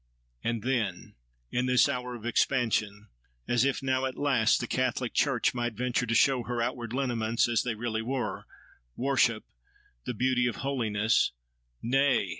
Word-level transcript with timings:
And 0.43 0.63
then, 0.63 1.13
in 1.51 1.67
this 1.67 1.87
hour 1.87 2.15
of 2.15 2.25
expansion, 2.25 3.09
as 3.47 3.63
if 3.63 3.83
now 3.83 4.05
at 4.05 4.17
last 4.17 4.59
the 4.59 4.65
catholic 4.65 5.13
church 5.13 5.53
might 5.53 5.73
venture 5.75 6.07
to 6.07 6.15
show 6.15 6.41
her 6.41 6.59
outward 6.59 6.91
lineaments 6.91 7.47
as 7.47 7.61
they 7.61 7.75
really 7.75 8.01
were, 8.01 8.45
worship—"the 8.95 10.13
beauty 10.15 10.47
of 10.47 10.55
holiness," 10.55 11.33
nay! 11.83 12.29